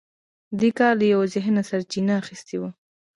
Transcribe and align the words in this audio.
دې 0.59 0.69
کار 0.79 0.93
له 0.99 1.05
یوه 1.13 1.25
ذهنه 1.35 1.61
سرچینه 1.69 2.13
اخیستې 2.21 2.55
وه 2.61 2.69